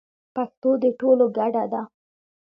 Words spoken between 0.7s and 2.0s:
د ټولو ګډه ده.